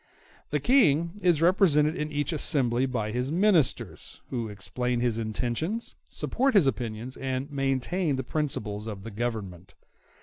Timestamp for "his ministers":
3.11-4.23